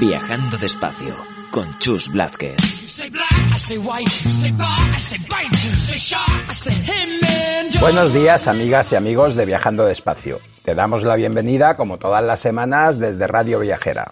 [0.00, 1.14] Viajando despacio
[1.50, 2.56] con Chus Blázquez.
[7.80, 10.40] Buenos días amigas y amigos de Viajando despacio.
[10.64, 14.10] Te damos la bienvenida como todas las semanas desde Radio Viajera.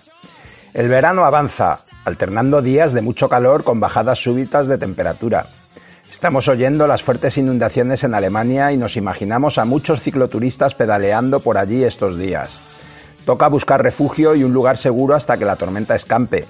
[0.73, 5.47] El verano avanza, alternando días de mucho calor con bajadas súbitas de temperatura.
[6.11, 11.57] Estamos oyendo las fuertes inundaciones en Alemania y nos imaginamos a muchos cicloturistas pedaleando por
[11.57, 12.59] allí estos días.
[13.25, 16.47] Toca buscar refugio y un lugar seguro hasta que la tormenta escampe.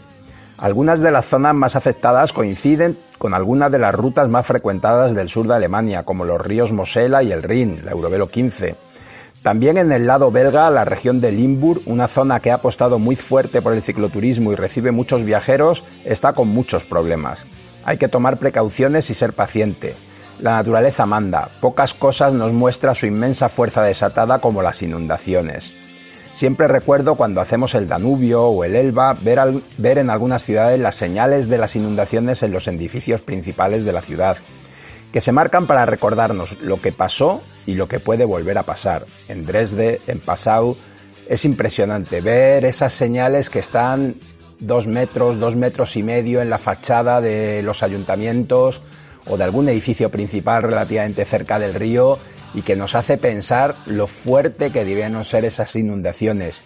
[0.57, 5.29] Algunas de las zonas más afectadas coinciden con algunas de las rutas más frecuentadas del
[5.29, 8.77] sur de Alemania, como los ríos Mosela y el Rin, la Eurovelo 15.
[9.43, 13.15] También en el lado belga, la región de Limburg, una zona que ha apostado muy
[13.15, 17.45] fuerte por el cicloturismo y recibe muchos viajeros, está con muchos problemas.
[17.85, 19.95] Hay que tomar precauciones y ser paciente.
[20.41, 25.73] La naturaleza manda, pocas cosas nos muestra su inmensa fuerza desatada como las inundaciones.
[26.33, 29.39] Siempre recuerdo cuando hacemos el Danubio o el Elba ver,
[29.77, 34.01] ver en algunas ciudades las señales de las inundaciones en los edificios principales de la
[34.01, 34.39] ciudad,
[35.13, 39.05] que se marcan para recordarnos lo que pasó y lo que puede volver a pasar.
[39.29, 40.77] En Dresde, en Passau,
[41.29, 44.15] es impresionante ver esas señales que están
[44.61, 48.83] dos metros, dos metros y medio en la fachada de los ayuntamientos
[49.27, 52.19] o de algún edificio principal relativamente cerca del río
[52.55, 56.61] y que nos hace pensar lo fuerte que debieron ser esas inundaciones.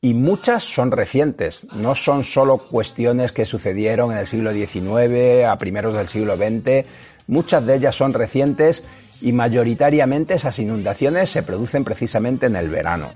[0.00, 5.56] Y muchas son recientes, no son solo cuestiones que sucedieron en el siglo XIX, a
[5.56, 6.84] primeros del siglo XX,
[7.26, 8.84] muchas de ellas son recientes
[9.22, 13.14] y mayoritariamente esas inundaciones se producen precisamente en el verano.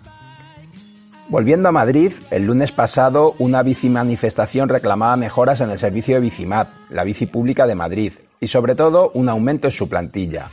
[1.31, 6.23] Volviendo a Madrid, el lunes pasado una bici manifestación reclamaba mejoras en el servicio de
[6.23, 10.47] Bicimat, la bici pública de Madrid, y sobre todo un aumento en su plantilla.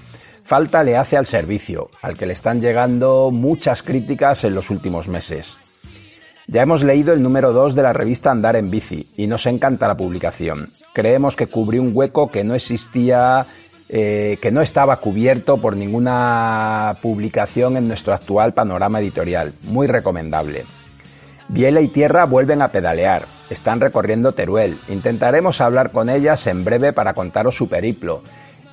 [0.43, 5.07] Falta le hace al servicio, al que le están llegando muchas críticas en los últimos
[5.07, 5.57] meses.
[6.47, 9.87] Ya hemos leído el número 2 de la revista Andar en Bici y nos encanta
[9.87, 10.71] la publicación.
[10.93, 13.47] Creemos que cubrió un hueco que no existía
[13.87, 19.53] eh, que no estaba cubierto por ninguna publicación en nuestro actual panorama editorial.
[19.61, 20.65] Muy recomendable.
[21.49, 23.25] Biela y Tierra vuelven a pedalear.
[23.51, 24.79] Están recorriendo Teruel.
[24.89, 28.23] Intentaremos hablar con ellas en breve para contaros su periplo.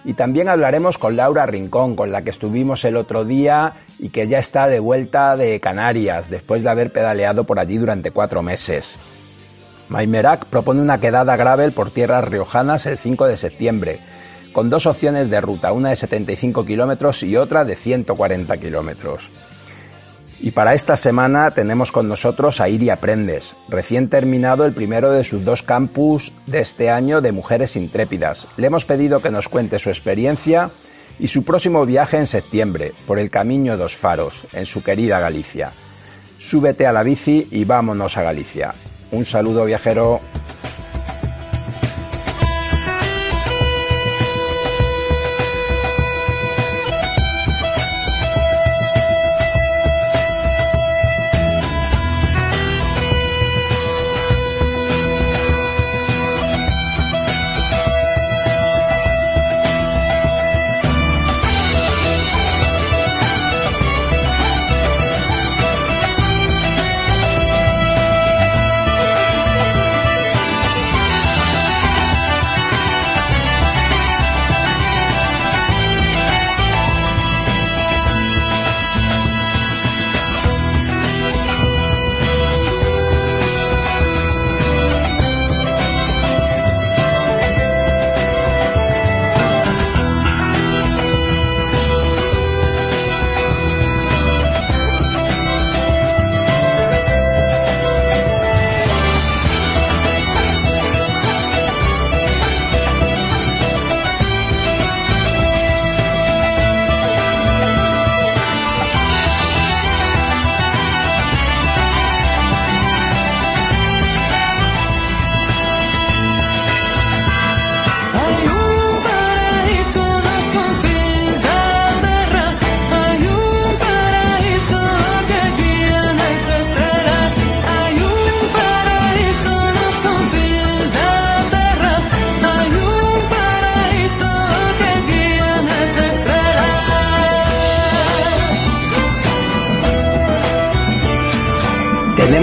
[0.02, 4.26] Y también hablaremos con Laura Rincón, con la que estuvimos el otro día y que
[4.26, 8.96] ya está de vuelta de Canarias después de haber pedaleado por allí durante cuatro meses.
[9.90, 13.98] Maimerac propone una quedada gravel por tierras riojanas el 5 de septiembre
[14.52, 19.28] con dos opciones de ruta, una de 75 kilómetros y otra de 140 kilómetros.
[20.40, 25.22] Y para esta semana tenemos con nosotros a Iri Aprendes, recién terminado el primero de
[25.22, 28.48] sus dos campus de este año de Mujeres Intrépidas.
[28.56, 30.70] Le hemos pedido que nos cuente su experiencia
[31.20, 35.72] y su próximo viaje en septiembre, por el Camino dos Faros, en su querida Galicia.
[36.38, 38.74] Súbete a la bici y vámonos a Galicia.
[39.12, 40.20] Un saludo viajero.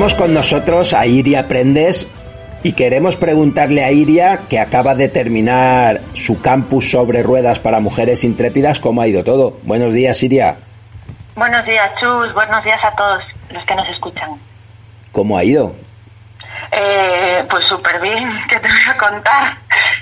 [0.10, 2.08] Tenemos con nosotros a Iria Prendes
[2.64, 8.24] y queremos preguntarle a Iria, que acaba de terminar su campus sobre ruedas para mujeres
[8.24, 9.60] intrépidas, cómo ha ido todo.
[9.62, 10.56] Buenos días, Iria.
[11.36, 12.34] Buenos días, Chus.
[12.34, 14.32] Buenos días a todos los que nos escuchan.
[15.12, 15.76] ¿Cómo ha ido?
[16.72, 19.58] Eh, pues súper bien, ¿qué te voy a contar?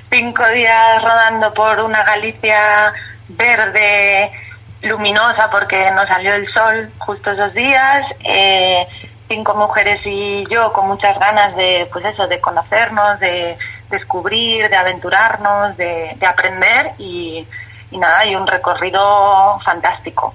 [0.10, 2.94] Cinco días rodando por una Galicia
[3.28, 4.32] verde,
[4.84, 8.06] luminosa, porque nos salió el sol justo esos días.
[8.24, 8.88] Eh,
[9.28, 13.58] cinco mujeres y yo con muchas ganas de, pues eso, de conocernos, de
[13.90, 17.48] descubrir, de aventurarnos, de, aprender y,
[17.92, 20.34] nada, y un recorrido fantástico.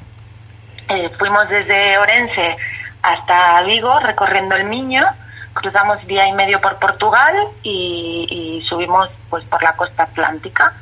[0.89, 2.57] Eh, fuimos desde Orense
[3.03, 5.07] hasta Vigo recorriendo el Miño,
[5.55, 10.75] cruzamos día y medio por Portugal y, y subimos pues por la costa atlántica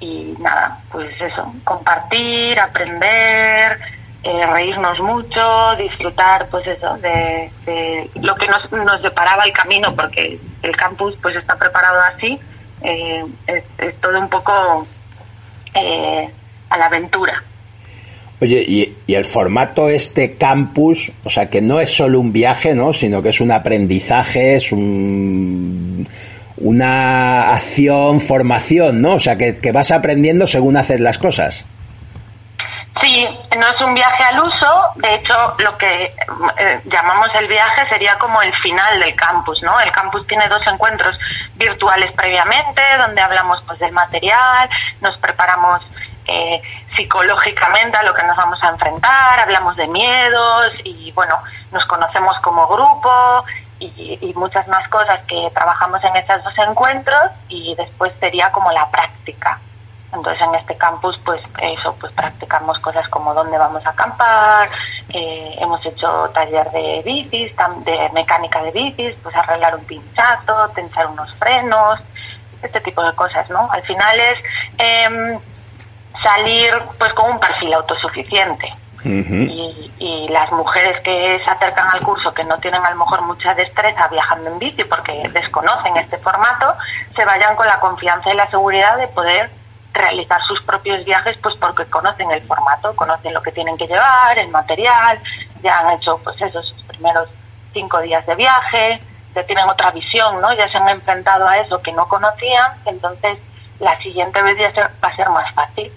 [0.00, 3.78] y nada, pues eso, compartir, aprender,
[4.26, 7.48] eh, reírnos mucho, disfrutar, pues eso, de,
[8.20, 12.36] lo que nos, nos, deparaba el camino, porque el campus pues está preparado así,
[12.82, 14.84] eh, es, todo un poco
[15.74, 16.28] eh,
[16.70, 17.40] a la aventura.
[18.40, 22.92] Oye, y, el formato este campus, o sea, que no es solo un viaje, ¿no?
[22.92, 26.04] Sino que es un aprendizaje, es un,
[26.56, 29.14] una acción, formación, ¿no?
[29.14, 31.64] O sea, que, que vas aprendiendo según haces las cosas.
[33.16, 33.26] Sí,
[33.56, 36.14] no es un viaje al uso, de hecho lo que
[36.58, 39.80] eh, llamamos el viaje sería como el final del campus, ¿no?
[39.80, 41.18] El campus tiene dos encuentros
[41.54, 44.68] virtuales previamente, donde hablamos pues del material,
[45.00, 45.80] nos preparamos
[46.26, 46.60] eh,
[46.94, 51.42] psicológicamente a lo que nos vamos a enfrentar, hablamos de miedos y bueno,
[51.72, 53.46] nos conocemos como grupo
[53.78, 58.70] y, y muchas más cosas que trabajamos en esos dos encuentros y después sería como
[58.72, 59.58] la práctica
[60.12, 64.68] entonces en este campus pues eso pues practicamos cosas como dónde vamos a acampar,
[65.08, 67.52] eh, hemos hecho taller de bicis,
[67.84, 72.00] de mecánica de bicis, pues arreglar un pinchazo, tensar unos frenos,
[72.62, 73.68] este tipo de cosas, ¿no?
[73.70, 74.38] Al final es
[74.78, 75.38] em,
[76.22, 78.72] salir pues con un perfil autosuficiente.
[79.04, 83.22] y, y, las mujeres que se acercan al curso que no tienen a lo mejor
[83.22, 86.74] mucha destreza viajando en bici porque desconocen este formato,
[87.14, 89.50] se vayan con la confianza y la seguridad de poder
[89.96, 94.38] realizar sus propios viajes pues porque conocen el formato, conocen lo que tienen que llevar,
[94.38, 95.18] el material,
[95.62, 97.28] ya han hecho pues esos primeros
[97.72, 99.00] cinco días de viaje,
[99.34, 100.54] ya tienen otra visión, ¿no?
[100.54, 103.38] Ya se han enfrentado a eso que no conocían, entonces
[103.78, 105.92] la siguiente vez ya va a ser más fácil.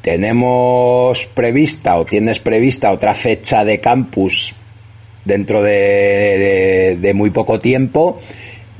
[0.00, 4.54] Tenemos prevista o tienes prevista otra fecha de campus
[5.24, 8.20] dentro de, de muy poco tiempo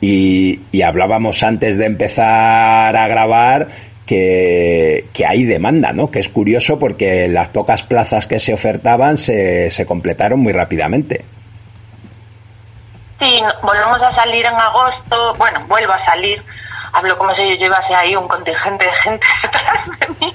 [0.00, 3.68] y, hablábamos antes de empezar a grabar
[4.06, 6.10] que, hay demanda, ¿no?
[6.10, 11.24] Que es curioso porque las pocas plazas que se ofertaban se, se completaron muy rápidamente.
[13.18, 16.42] Sí, volvemos a salir en agosto, bueno, vuelvo a salir,
[16.92, 20.34] hablo como si yo llevase ahí un contingente de gente detrás de mí,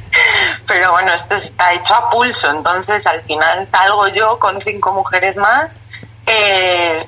[0.67, 5.35] pero bueno, esto está hecho a pulso, entonces al final salgo yo con cinco mujeres
[5.35, 5.69] más
[6.25, 7.05] eh,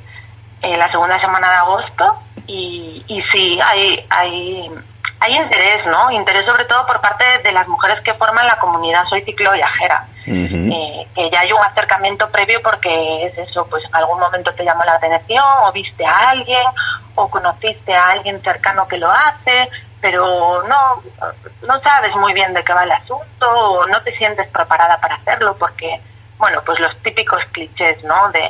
[0.62, 4.72] en la segunda semana de agosto y, y sí, hay, hay,
[5.20, 6.12] hay interés, ¿no?
[6.12, 10.08] Interés sobre todo por parte de las mujeres que forman la comunidad Soy Ciclo Viajera.
[10.26, 14.64] Eh, que ya hay un acercamiento previo porque es eso, pues en algún momento te
[14.64, 16.66] llamó la atención o viste a alguien
[17.16, 19.70] o conociste a alguien cercano que lo hace,
[20.00, 21.04] pero no,
[21.68, 25.16] no sabes muy bien de qué va el asunto o no te sientes preparada para
[25.16, 26.02] hacerlo porque,
[26.38, 28.30] bueno, pues los típicos clichés, ¿no?
[28.32, 28.50] De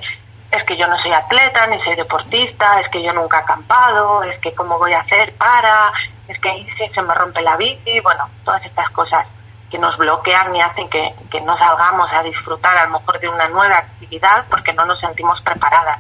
[0.54, 4.24] es que yo no soy atleta ni soy deportista, es que yo nunca he acampado,
[4.24, 5.92] es que cómo voy a hacer para,
[6.28, 9.26] es que ahí se me rompe la bici, bueno, todas estas cosas
[9.70, 13.48] que nos bloquean y hacen que, no salgamos a disfrutar a lo mejor de una
[13.50, 16.00] nueva actividad porque no nos sentimos preparadas.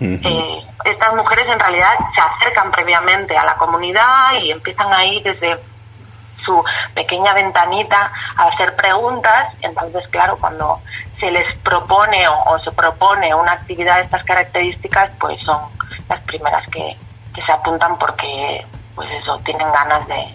[0.00, 5.58] Eh, estas mujeres en realidad se acercan previamente a la comunidad y empiezan ahí desde
[6.44, 6.64] su
[6.94, 9.52] pequeña ventanita a hacer preguntas.
[9.62, 10.80] Entonces, claro, cuando
[11.18, 15.60] se les propone o, se propone una actividad de estas características, pues son
[16.08, 16.96] las primeras que,
[17.44, 20.26] se apuntan porque, pues eso, tienen ganas de...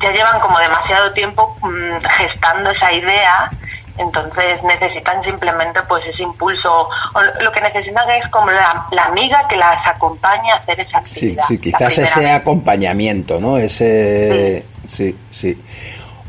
[0.00, 3.50] Ya llevan como demasiado tiempo mm, gestando esa idea
[3.98, 6.88] entonces necesitan simplemente pues ese impulso.
[7.14, 11.44] O lo que necesitan es como la, amiga que las acompañe a hacer esa actividad
[11.46, 15.60] sí, sí quizás ese acompañamiento no ese sí, sí.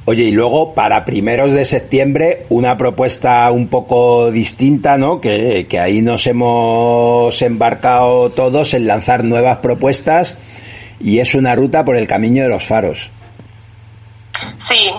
[0.06, 5.22] Oye, y luego para primeros de septiembre una propuesta un poco distinta, ¿no?
[5.22, 10.38] Que, ahí nos hemos embarcado todos en lanzar nuevas propuestas
[11.00, 13.12] y es una ruta por el Camino de los Faros.
[14.70, 14.92] Sí,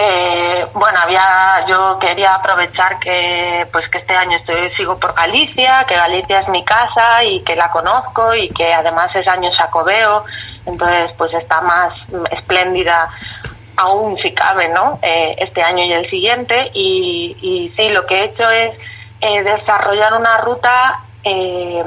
[0.00, 5.84] Eh, bueno, había, yo quería aprovechar que, pues que este año estoy, sigo por Galicia,
[5.88, 10.24] que Galicia es mi casa y que la conozco y que además es año sacobeo,
[10.66, 11.92] entonces pues está más
[12.30, 13.10] espléndida
[13.78, 14.98] aún si cabe, ¿no?
[15.02, 18.74] Eh, este año y el siguiente y, y sí, lo que he hecho es
[19.20, 21.84] eh, desarrollar una ruta, eh,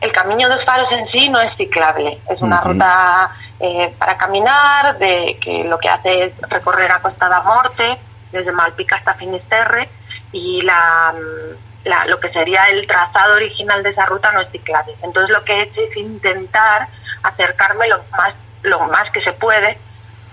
[0.00, 4.16] el Camino de los Faros en sí no es ciclable, es una ruta eh, para
[4.16, 7.96] caminar, de que lo que hace es recorrer a Costa da Morte,
[8.30, 9.88] desde Malpica hasta Finisterre,
[10.30, 11.14] y la,
[11.84, 14.94] la, lo que sería el trazado original de esa ruta no es ciclable.
[15.02, 16.88] Entonces lo que he hecho es intentar
[17.22, 19.78] acercarme lo más, lo más que se puede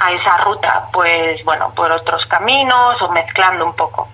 [0.02, 4.10] a esa ruta, pues bueno, por otros caminos o mezclando un poco.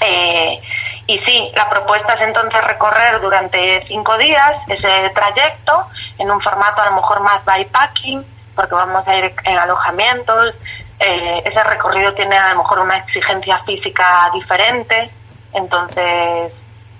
[0.00, 0.60] Eh,
[1.06, 6.80] y sí, la propuesta es entonces recorrer durante cinco días ese trayecto en un formato
[6.80, 8.24] a lo mejor más bypacking,
[8.56, 10.54] porque vamos a ir en alojamientos.
[10.98, 15.10] Eh, ese recorrido tiene a lo mejor una exigencia física diferente,
[15.52, 16.52] entonces,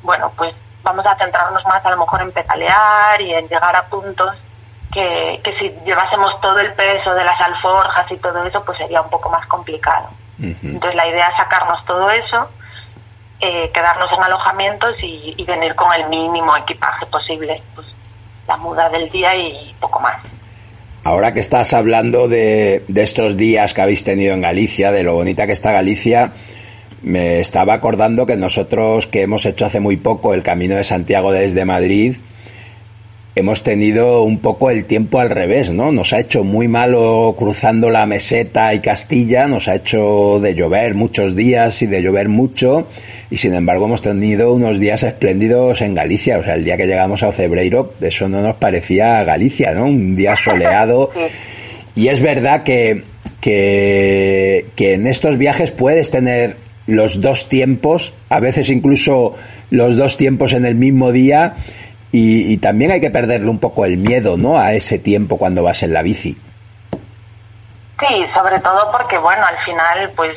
[0.02, 3.87] bueno, pues vamos a centrarnos más a lo mejor en pedalear y en llegar a
[3.87, 4.37] puntos
[4.94, 9.02] que, que si llevásemos todo el peso de las alforjas y todo eso, pues sería
[9.02, 10.08] un poco más complicado.
[10.40, 12.48] Entonces la idea es sacarnos todo eso
[13.40, 17.86] eh, quedarnos en alojamientos y, y, venir con el mínimo equipaje posible, pues
[18.48, 20.16] la muda del día y poco más.
[21.02, 25.14] Ahora que estás hablando de, de estos días que habéis tenido en Galicia, de lo
[25.14, 26.32] bonita que está Galicia,
[27.02, 31.30] me estaba acordando que nosotros que hemos hecho hace muy poco el Camino de Santiago
[31.30, 32.16] desde Madrid,
[33.36, 35.90] hemos tenido un poco el tiempo al revés, ¿no?
[35.90, 40.94] Nos ha hecho muy malo cruzando la meseta y Castilla, nos ha hecho de llover
[40.94, 42.86] muchos días y de llover mucho,
[43.30, 46.86] y sin embargo hemos tenido unos días espléndidos en Galicia, o sea, el día que
[46.86, 49.86] llegamos a Ocebreiro, eso no nos parecía Galicia, ¿no?
[49.86, 51.10] Un día soleado.
[51.96, 53.02] Y es verdad que,
[53.40, 59.34] que, que en estos viajes puedes tener los dos tiempos, a veces incluso
[59.70, 61.54] los dos tiempos en el mismo día,
[62.16, 64.56] y, y, también hay que perderle un poco el miedo, ¿no?
[64.56, 66.40] A ese tiempo cuando vas en la bici.
[67.99, 70.37] Sí, sobre todo porque, bueno, al final, pues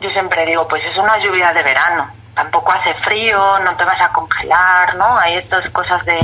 [0.00, 2.10] yo siempre digo, pues es una lluvia de verano.
[2.34, 5.16] Tampoco hace frío, no te vas a congelar, ¿no?
[5.16, 6.18] Hay estas cosas de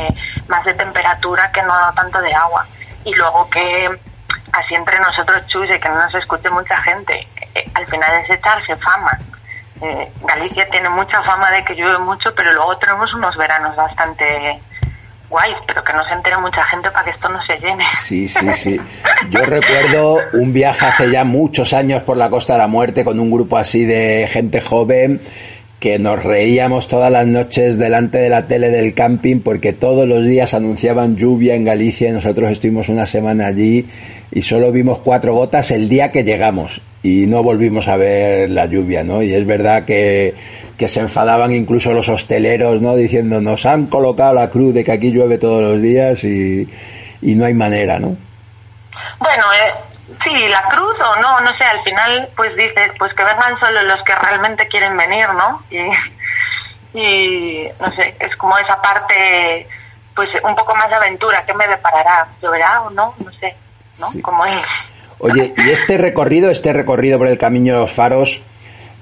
[0.49, 2.67] más de temperatura que no tanto de agua.
[3.05, 3.89] Y luego que
[4.51, 7.25] así entre nosotros, Chus, y que no nos escuche mucha gente,
[7.55, 9.17] eh, al final es echarse fama.
[9.81, 14.61] Eh, Galicia tiene mucha fama de que llueve mucho, pero luego tenemos unos veranos bastante
[15.31, 17.85] guay, pero que no se entere mucha gente para que esto no se llene.
[18.03, 18.81] Sí, sí, sí.
[19.31, 23.21] Yo recuerdo un viaje hace ya muchos años por la Costa de la Muerte con
[23.21, 25.21] un grupo así de gente joven
[25.81, 30.27] que nos reíamos todas las noches delante de la tele del camping porque todos los
[30.27, 33.87] días anunciaban lluvia en Galicia y nosotros estuvimos una semana allí
[34.33, 38.67] y solo vimos cuatro gotas el día que llegamos y no volvimos a ver la
[38.67, 39.23] lluvia, ¿no?
[39.23, 40.35] Y es verdad que
[40.79, 42.95] que se enfadaban incluso los hosteleros, ¿no?
[42.95, 46.69] Diciendo, nos han colocado la cruz de que aquí llueve todos los días y,
[47.21, 48.17] y no hay manera, ¿no?
[49.19, 49.75] Bueno, eh,
[50.23, 53.83] sí, la cruz o no, no sé, al final pues dices, pues que vengan solo
[53.83, 55.65] los que realmente quieren venir, ¿no?
[55.69, 59.67] Y, y no sé, es como esa parte,
[60.15, 62.29] pues un poco más de aventura, ¿qué me deparará?
[62.41, 63.15] ¿Lloverá o no?
[63.19, 63.57] No sé,
[63.99, 64.11] ¿no?
[64.11, 64.23] Sí.
[64.23, 64.65] Como es.
[65.19, 68.41] Oye, y este recorrido, este recorrido por el Camino de los Faros,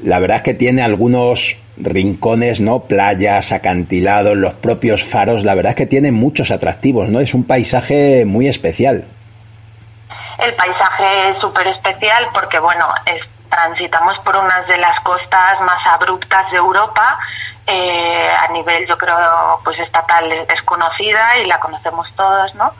[0.02, 2.80] la verdad es que tiene algunos rincones, ¿no?
[2.80, 7.20] Playas, acantilados, los propios faros, la verdad es que tiene muchos atractivos, ¿no?
[7.20, 9.04] Es un paisaje muy especial.
[10.38, 15.86] El paisaje es súper especial porque, bueno, es, transitamos por unas de las costas más
[15.86, 17.18] abruptas de Europa,
[17.66, 22.72] eh, a nivel, yo creo, pues estatal es conocida y la conocemos todos, ¿no?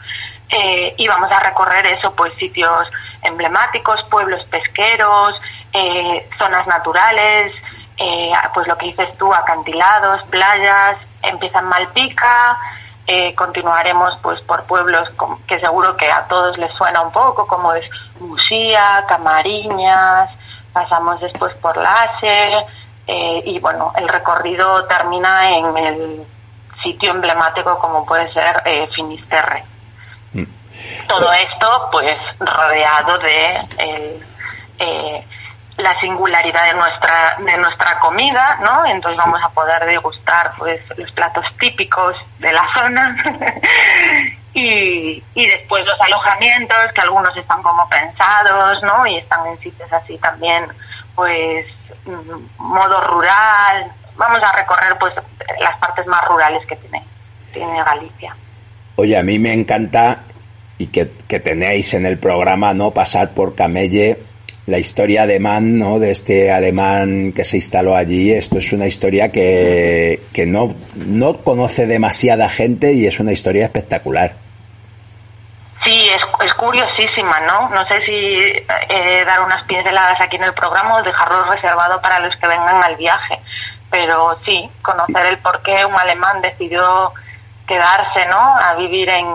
[0.49, 2.89] Eh, y vamos a recorrer eso, pues sitios
[3.23, 5.35] emblemáticos, pueblos pesqueros,
[5.73, 7.53] eh, zonas naturales,
[7.99, 12.59] eh, pues lo que dices tú, acantilados, playas, empieza en Malpica,
[13.07, 15.09] eh, continuaremos pues por pueblos
[15.47, 17.89] que seguro que a todos les suena un poco, como es
[18.21, 20.31] Musía, Camariñas,
[20.73, 22.67] pasamos después por Láser,
[23.07, 26.27] eh, y bueno, el recorrido termina en el
[26.83, 29.65] sitio emblemático como puede ser eh, Finisterre.
[30.33, 30.45] Mm.
[31.07, 34.25] Todo esto pues rodeado de el,
[34.79, 35.25] eh,
[35.77, 38.87] la singularidad de nuestra de nuestra comida, ¿no?
[38.87, 43.17] Entonces vamos a poder degustar pues los platos típicos de la zona
[44.55, 49.07] y, y después los alojamientos que algunos están como pensados, ¿no?
[49.07, 50.67] Y están en sitios así también
[51.15, 51.67] pues
[52.59, 53.93] modo rural.
[54.17, 55.13] Vamos a recorrer pues
[55.61, 57.03] las partes más rurales que tiene
[57.53, 58.37] tiene Galicia.
[58.97, 60.21] Oye, a mí me encanta
[60.79, 62.93] y que, que tenéis en el programa, ¿no?
[62.93, 64.19] Pasar por Camelle
[64.67, 66.01] la historia de Man, ¿no?
[66.01, 71.39] De este alemán que se instaló allí, esto es una historia que, que no, no
[71.39, 74.35] conoce demasiada gente y es una historia espectacular.
[75.85, 77.69] Sí, es, es curiosísima, ¿no?
[77.69, 82.19] No sé si eh, dar unas pinceladas aquí en el programa o dejarlo reservado para
[82.19, 83.39] los que vengan al viaje.
[83.89, 87.13] Pero sí, conocer el por qué un alemán decidió
[87.69, 88.57] quedarse, ¿no?
[88.57, 89.27] A vivir en,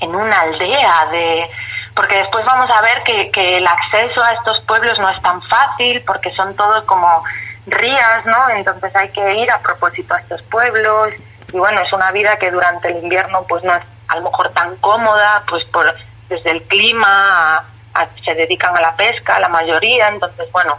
[0.00, 1.48] en una aldea de
[1.94, 5.40] porque después vamos a ver que, que el acceso a estos pueblos no es tan
[5.42, 7.24] fácil porque son todos como
[7.66, 8.50] rías, ¿no?
[8.50, 11.10] Entonces hay que ir a propósito a estos pueblos
[11.52, 14.50] y bueno, es una vida que durante el invierno pues no es a lo mejor
[14.52, 15.94] tan cómoda, pues por
[16.28, 17.64] desde el clima
[18.24, 20.76] se dedican a la pesca la mayoría, entonces bueno,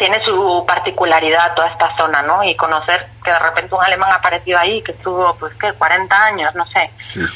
[0.00, 2.42] tiene su particularidad toda esta zona, ¿no?
[2.42, 5.70] Y conocer que de repente un alemán ha aparecido ahí, que estuvo, pues, ¿qué?
[5.74, 6.90] 40 años, no sé,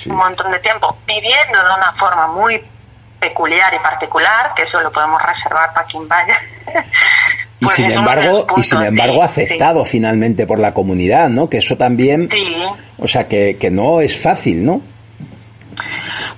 [0.09, 2.65] un montón de tiempo, viviendo de una forma muy
[3.21, 6.41] peculiar y particular, que eso lo podemos reservar para quien vaya.
[7.61, 11.51] y pues sin embargo, y sin embargo aceptado finalmente por la comunidad, ¿no?
[11.51, 12.31] Que eso también,
[12.99, 14.81] o sea, que, que no es fácil, ¿no?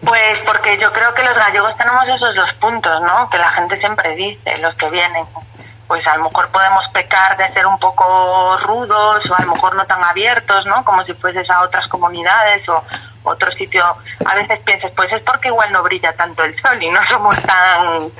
[0.05, 3.31] Pues porque yo creo que los gallegos tenemos esos dos puntos, ¿no?
[3.31, 5.25] Que la gente siempre dice, los que vienen,
[5.87, 9.77] pues a lo mejor podemos pecar de ser un poco rudos o a lo mejor
[9.77, 10.85] no tan abiertos, ¿no?
[10.85, 12.83] Como si fueses a otras comunidades o
[13.23, 13.85] otro sitio.
[14.25, 17.37] A veces piensas, pues es porque igual no brilla tanto el sol y no somos
[17.43, 18.11] tan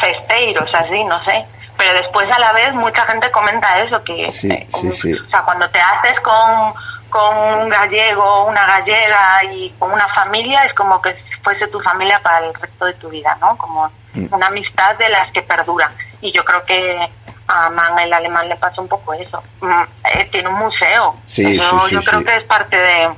[0.00, 1.46] festeiros así, no sé.
[1.76, 5.12] Pero después a la vez mucha gente comenta eso, que sí, eh, sí, sí.
[5.12, 6.74] o sea, cuando te haces con,
[7.08, 12.20] con un gallego, una gallega y con una familia, es como que fuese tu familia
[12.20, 13.56] para el resto de tu vida, ¿no?
[13.56, 14.26] Como mm.
[14.32, 17.08] una amistad de las que perduran y yo creo que
[17.46, 19.42] a Man el alemán le pasa un poco eso.
[19.60, 21.16] Mm, eh, tiene un museo.
[21.24, 21.58] Sí,
[21.90, 23.08] yo creo que es parte de,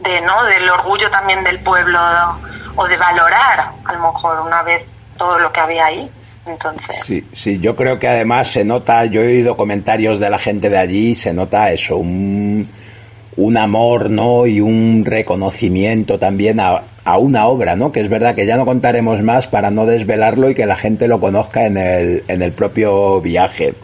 [0.00, 0.44] de, ¿no?
[0.44, 2.00] Del orgullo también del pueblo
[2.74, 4.82] o de valorar a lo mejor una vez
[5.18, 6.10] todo lo que había ahí.
[6.46, 7.04] Entonces.
[7.04, 10.70] Sí, sí, yo creo que además se nota, yo he oído comentarios de la gente
[10.70, 12.70] de allí, se nota eso, un,
[13.36, 14.46] un amor, ¿no?
[14.46, 17.92] Y un reconocimiento también a, a una obra, ¿no?
[17.92, 21.06] Que es verdad que ya no contaremos más para no desvelarlo y que la gente
[21.08, 23.74] lo conozca en el, en el propio viaje.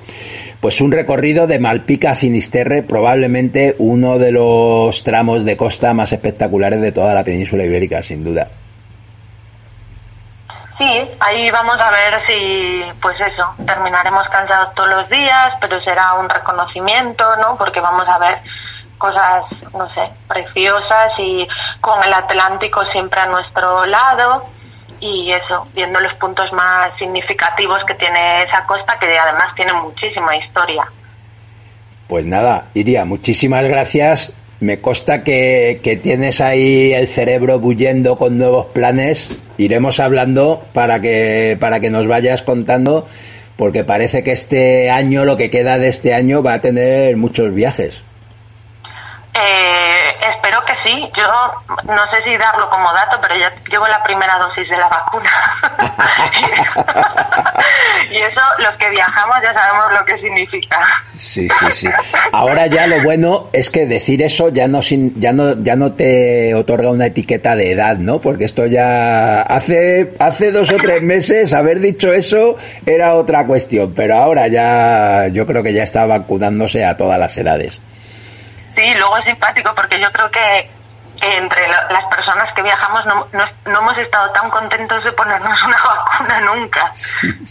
[0.60, 6.12] Pues un recorrido de Malpica a Finisterre, probablemente uno de los tramos de costa más
[6.12, 8.48] espectaculares de toda la península ibérica, sin duda.
[10.78, 16.14] Sí, ahí vamos a ver si, pues eso, terminaremos cansados todos los días, pero será
[16.14, 17.56] un reconocimiento, ¿no?
[17.56, 18.38] Porque vamos a ver
[19.02, 21.46] cosas, no sé, preciosas y
[21.80, 24.44] con el Atlántico siempre a nuestro lado
[25.00, 30.36] y eso, viendo los puntos más significativos que tiene esa costa que además tiene muchísima
[30.36, 30.84] historia.
[32.06, 34.32] Pues nada, Iria, muchísimas gracias.
[34.60, 39.36] Me consta que, que tienes ahí el cerebro bullendo con nuevos planes.
[39.58, 43.08] Iremos hablando para que, para que nos vayas contando,
[43.56, 47.52] porque parece que este año, lo que queda de este año, va a tener muchos
[47.52, 48.04] viajes.
[49.34, 51.10] Eh, espero que sí.
[51.16, 51.24] Yo
[51.84, 55.30] no sé si darlo como dato, pero ya llevo la primera dosis de la vacuna.
[58.10, 60.78] y eso, los que viajamos ya sabemos lo que significa.
[61.18, 61.88] Sí, sí, sí.
[62.32, 66.54] Ahora ya lo bueno es que decir eso ya no, ya no, ya no te
[66.54, 68.20] otorga una etiqueta de edad, ¿no?
[68.20, 73.94] Porque esto ya hace, hace dos o tres meses haber dicho eso era otra cuestión,
[73.94, 77.80] pero ahora ya yo creo que ya está vacunándose a todas las edades.
[78.74, 80.70] Sí, luego es simpático porque yo creo que
[81.22, 86.40] entre las personas que viajamos no, no, hemos estado tan contentos de ponernos una vacuna
[86.40, 86.92] nunca,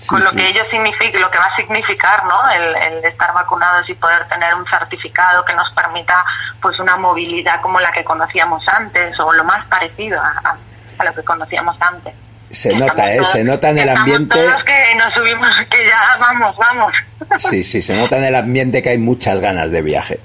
[0.07, 2.49] con lo que ello significa, lo que va a significar, ¿no?
[2.51, 6.25] El, el, estar vacunados y poder tener un certificado que nos permita,
[6.62, 10.57] pues, una movilidad como la que conocíamos antes o lo más parecido a,
[10.99, 12.13] a, lo que conocíamos antes.
[12.49, 13.23] Se nota, ¿eh?
[13.23, 14.38] se nota en el ambiente.
[14.38, 16.93] Todos que nos subimos, que ya vamos, vamos.
[17.38, 20.19] Sí, sí, se nota en el ambiente que hay muchas ganas de viaje.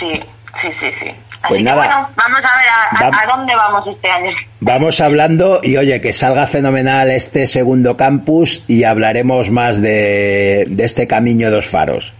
[0.00, 0.20] Sí,
[0.60, 1.14] sí, sí, sí.
[1.46, 4.32] pues nada, bueno, vamos a ver a, dónde vamos este año.
[4.60, 10.84] Vamos hablando y oye, que salga fenomenal este segundo campus y hablaremos más de, de
[10.84, 12.14] este camino dos faros.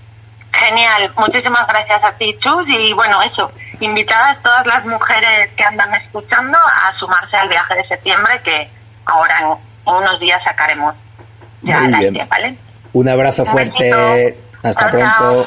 [0.52, 5.94] Genial, muchísimas gracias a ti, Chus, y bueno, eso, invitadas todas las mujeres que andan
[5.94, 8.68] escuchando a sumarse al viaje de septiembre que
[9.06, 10.94] ahora en unos días sacaremos
[11.62, 12.28] ya Muy bien.
[12.28, 12.56] ¿vale?
[12.92, 15.46] Un abrazo fuerte, hasta pronto.